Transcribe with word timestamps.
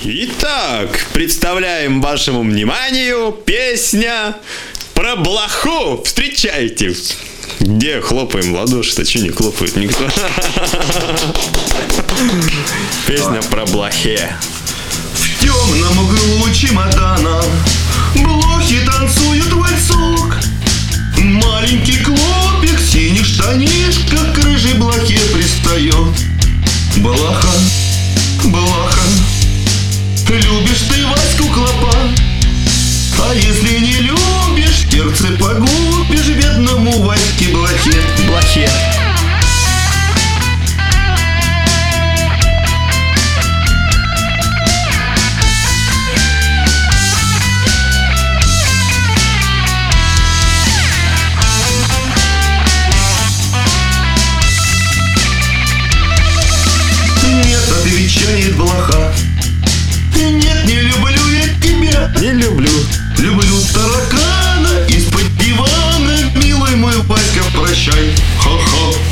Итак, 0.00 1.08
представляем 1.12 2.00
вашему 2.00 2.42
вниманию 2.42 3.32
песня 3.32 4.36
про 4.94 5.16
блоху. 5.16 6.04
Встречайте. 6.04 6.94
Где 7.58 8.00
хлопаем 8.00 8.52
в 8.52 8.56
ладоши-то? 8.56 9.04
Че 9.04 9.20
не 9.20 9.30
хлопает 9.30 9.74
никто? 9.74 10.08
Песня 13.08 13.42
про 13.50 13.66
блохе. 13.66 14.36
В 15.14 15.42
темном 15.42 15.98
углу 16.04 16.48
чемодана 16.54 17.42
Блохи 18.14 18.78
танцуют 18.86 19.52
вальсок 19.52 20.38
Маленький 21.16 21.98
клопик 22.04 22.78
в 22.78 22.88
синих 22.92 23.26
Любишь 30.28 30.82
ты 30.82 31.06
Ваську 31.06 31.44
Клопа. 31.54 31.94
А 33.18 33.34
если 33.34 33.78
не 33.78 33.94
любишь, 33.94 34.86
сердце 34.90 35.28
погубишь 35.38 36.28
Бедному 36.28 37.00
Ваське 37.00 37.48
Блохе. 37.48 38.02
Блохе. 38.26 38.68
Нет, 57.44 57.72
отвечает 57.80 58.56
блоха. 58.56 58.97
не 62.20 62.32
люблю. 62.32 62.70
Люблю 63.18 63.60
таракана 63.72 64.86
из-под 64.88 65.36
дивана, 65.38 66.32
милый 66.34 66.74
мой 66.76 66.96
Васька, 67.02 67.42
прощай, 67.54 68.14
хо-хо. 68.42 69.07